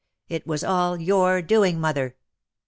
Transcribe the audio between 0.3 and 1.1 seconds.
was all